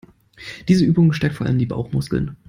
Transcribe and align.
Diese 0.67 0.83
Übung 0.83 1.13
stärkt 1.13 1.35
vor 1.35 1.45
allem 1.45 1.59
die 1.59 1.67
Bauchmuskeln. 1.67 2.35